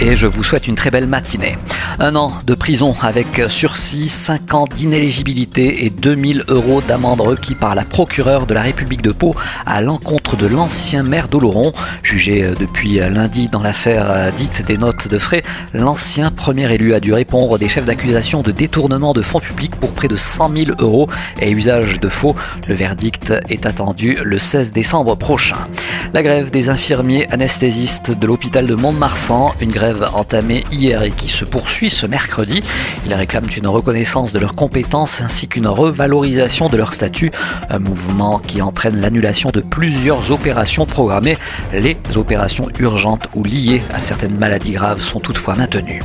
Et 0.00 0.14
je 0.14 0.28
vous 0.28 0.44
souhaite 0.44 0.68
une 0.68 0.76
très 0.76 0.92
belle 0.92 1.08
matinée. 1.08 1.56
Un 1.98 2.14
an 2.14 2.32
de 2.46 2.54
prison 2.54 2.94
avec 3.02 3.42
sursis, 3.48 4.08
5 4.08 4.54
ans 4.54 4.64
d'inéligibilité 4.72 5.84
et 5.84 5.90
2000 5.90 6.44
euros 6.46 6.80
d'amende 6.80 7.20
requis 7.20 7.56
par 7.56 7.74
la 7.74 7.84
procureure 7.84 8.46
de 8.46 8.54
la 8.54 8.62
République 8.62 9.02
de 9.02 9.10
Pau 9.10 9.34
à 9.66 9.80
l'encontre 9.80 10.36
de 10.36 10.46
l'ancien 10.46 11.02
maire 11.02 11.26
d'Oloron. 11.26 11.72
Jugé 12.04 12.52
depuis 12.60 12.98
lundi 12.98 13.48
dans 13.48 13.60
l'affaire 13.60 14.32
dite 14.36 14.64
des 14.64 14.78
notes 14.78 15.08
de 15.08 15.18
frais, 15.18 15.42
l'ancien 15.74 16.30
premier 16.30 16.72
élu 16.72 16.94
a 16.94 17.00
dû 17.00 17.12
répondre 17.12 17.58
des 17.58 17.68
chefs 17.68 17.84
d'accusation 17.86 18.42
de 18.42 18.52
détournement 18.52 19.14
de 19.14 19.22
fonds 19.22 19.40
publics 19.40 19.74
pour 19.74 19.90
près 19.90 20.06
de 20.06 20.14
100 20.14 20.52
000 20.54 20.70
euros 20.78 21.08
et 21.42 21.50
usage 21.50 21.98
de 21.98 22.08
faux. 22.08 22.36
Le 22.68 22.74
verdict 22.74 23.34
est 23.48 23.66
attendu 23.66 24.16
le 24.22 24.38
16 24.38 24.70
décembre 24.70 25.16
prochain. 25.16 25.58
La 26.14 26.22
grève 26.22 26.52
des 26.52 26.68
infirmiers 26.68 27.26
anesthésistes 27.30 28.16
de 28.16 28.26
l'hôpital 28.28 28.68
de 28.68 28.76
Mont-de-Marsan, 28.76 29.52
une 29.60 29.72
grève 29.72 29.87
entamée 30.12 30.64
hier 30.72 31.02
et 31.02 31.10
qui 31.10 31.28
se 31.28 31.44
poursuit 31.44 31.90
ce 31.90 32.06
mercredi. 32.06 32.62
Ils 33.06 33.14
réclament 33.14 33.48
une 33.56 33.66
reconnaissance 33.66 34.32
de 34.32 34.38
leurs 34.38 34.54
compétences 34.54 35.20
ainsi 35.20 35.48
qu'une 35.48 35.66
revalorisation 35.66 36.68
de 36.68 36.76
leur 36.76 36.94
statut, 36.94 37.30
un 37.70 37.78
mouvement 37.78 38.38
qui 38.38 38.62
entraîne 38.62 39.00
l'annulation 39.00 39.50
de 39.50 39.60
plusieurs 39.60 40.30
opérations 40.30 40.86
programmées. 40.86 41.38
Les 41.72 41.96
opérations 42.16 42.68
urgentes 42.78 43.28
ou 43.34 43.44
liées 43.44 43.82
à 43.92 44.00
certaines 44.02 44.38
maladies 44.38 44.72
graves 44.72 45.00
sont 45.00 45.20
toutefois 45.20 45.54
maintenues. 45.54 46.02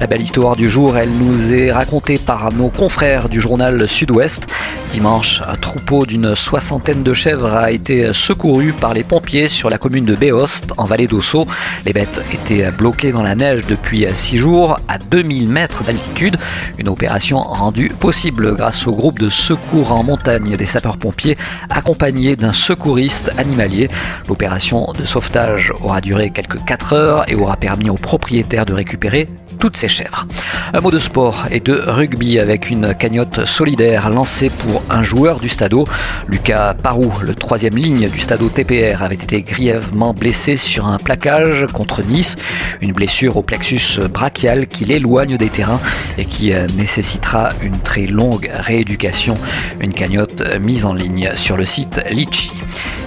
La 0.00 0.06
belle 0.06 0.20
histoire 0.20 0.56
du 0.56 0.68
jour, 0.68 0.96
elle 0.96 1.10
nous 1.10 1.52
est 1.52 1.72
racontée 1.72 2.18
par 2.18 2.52
nos 2.52 2.68
confrères 2.68 3.28
du 3.28 3.40
journal 3.40 3.88
Sud-Ouest. 3.88 4.46
Dimanche, 4.90 5.42
un 5.46 5.56
troupeau 5.56 6.06
d'une 6.06 6.34
soixantaine 6.34 7.02
de 7.02 7.14
chèvres 7.14 7.54
a 7.54 7.70
été 7.70 8.12
secouru 8.12 8.72
par 8.72 8.94
les 8.94 9.02
pompiers 9.02 9.48
sur 9.48 9.70
la 9.70 9.78
commune 9.78 10.04
de 10.04 10.14
Béost, 10.14 10.72
en 10.76 10.84
vallée 10.84 11.06
d'Ossau. 11.06 11.46
Les 11.84 11.92
bêtes 11.92 12.20
étaient 12.32 12.70
bloquées 12.70 13.12
dans 13.12 13.22
la 13.22 13.25
neige 13.34 13.66
depuis 13.66 14.06
six 14.14 14.38
jours 14.38 14.78
à 14.88 14.98
2000 14.98 15.48
mètres 15.48 15.84
d'altitude. 15.84 16.36
Une 16.78 16.88
opération 16.88 17.38
rendue 17.38 17.88
possible 17.88 18.54
grâce 18.54 18.86
au 18.86 18.92
groupe 18.92 19.18
de 19.18 19.28
secours 19.28 19.92
en 19.92 20.02
montagne 20.02 20.56
des 20.56 20.64
sapeurs-pompiers 20.64 21.36
accompagné 21.70 22.36
d'un 22.36 22.52
secouriste 22.52 23.32
animalier. 23.38 23.88
L'opération 24.28 24.86
de 24.98 25.04
sauvetage 25.04 25.72
aura 25.82 26.00
duré 26.00 26.30
quelques 26.30 26.64
4 26.64 26.92
heures 26.92 27.24
et 27.30 27.34
aura 27.34 27.56
permis 27.56 27.90
aux 27.90 27.94
propriétaires 27.94 28.66
de 28.66 28.74
récupérer 28.74 29.28
toutes 29.58 29.76
ces 29.76 29.88
chèvres. 29.88 30.26
Un 30.72 30.80
mot 30.80 30.90
de 30.90 30.98
sport 30.98 31.46
et 31.50 31.60
de 31.60 31.80
rugby 31.86 32.38
avec 32.38 32.70
une 32.70 32.94
cagnotte 32.94 33.44
solidaire 33.44 34.10
lancée 34.10 34.50
pour 34.50 34.82
un 34.90 35.02
joueur 35.02 35.38
du 35.38 35.48
Stadeau. 35.48 35.84
Lucas 36.28 36.74
Parou, 36.74 37.12
le 37.22 37.34
troisième 37.34 37.76
ligne 37.76 38.08
du 38.08 38.18
Stadeau 38.18 38.48
TPR, 38.48 39.02
avait 39.02 39.14
été 39.14 39.42
grièvement 39.42 40.14
blessé 40.14 40.56
sur 40.56 40.86
un 40.86 40.98
plaquage 40.98 41.66
contre 41.72 42.02
Nice. 42.02 42.36
Une 42.80 42.92
blessure 42.92 43.36
au 43.36 43.42
plexus 43.42 44.00
brachial 44.12 44.66
qui 44.66 44.84
l'éloigne 44.84 45.36
des 45.36 45.48
terrains 45.48 45.80
et 46.18 46.24
qui 46.24 46.52
nécessitera 46.76 47.50
une 47.62 47.78
très 47.78 48.06
longue 48.06 48.50
rééducation. 48.52 49.34
Une 49.80 49.92
cagnotte 49.92 50.42
mise 50.60 50.84
en 50.84 50.92
ligne 50.92 51.32
sur 51.34 51.56
le 51.56 51.64
site 51.64 52.00
Litchi. 52.10 52.52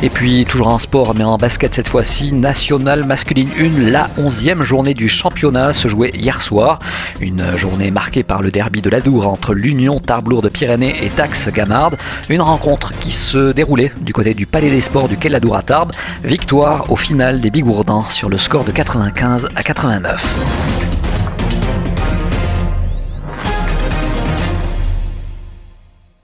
Et 0.00 0.10
puis, 0.10 0.44
toujours 0.44 0.68
en 0.68 0.78
sport, 0.78 1.12
mais 1.16 1.24
en 1.24 1.38
basket 1.38 1.74
cette 1.74 1.88
fois-ci, 1.88 2.32
National 2.32 3.04
Masculine 3.04 3.48
1, 3.58 3.90
la 3.90 4.08
11e 4.16 4.62
journée 4.62 4.94
du 4.94 5.08
championnat 5.08 5.72
se 5.72 5.88
jouait 5.88 6.10
hier 6.14 6.40
soir. 6.40 6.78
Une 7.20 7.56
journée 7.56 7.90
marquée 7.90 8.22
par 8.22 8.40
le 8.40 8.52
derby 8.52 8.80
de 8.80 8.90
l'Adour 8.90 9.26
entre 9.26 9.54
l'Union 9.54 9.98
Tarblour 9.98 10.40
de 10.40 10.48
Pyrénées 10.48 10.94
et 11.02 11.08
Tax 11.08 11.50
Gamard. 11.50 11.92
Une 12.28 12.42
rencontre 12.42 12.96
qui 13.00 13.10
se 13.10 13.50
déroulait 13.50 13.92
du 14.00 14.12
côté 14.12 14.34
du 14.34 14.46
Palais 14.46 14.70
des 14.70 14.80
Sports 14.80 15.08
du 15.08 15.16
Quai 15.16 15.30
Ladour 15.30 15.56
à 15.56 15.62
Tarbes. 15.62 15.92
Victoire 16.22 16.92
au 16.92 16.96
final 16.96 17.40
des 17.40 17.50
Bigourdans 17.50 18.04
sur 18.04 18.28
le 18.28 18.38
score 18.38 18.62
de 18.62 18.70
95 18.70 19.48
à 19.56 19.62
89. 19.64 20.87